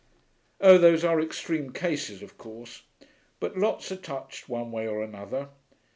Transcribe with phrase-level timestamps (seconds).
[0.59, 2.81] Oh, those are extreme cases, of course,
[3.39, 5.49] but lots are touched one way or another....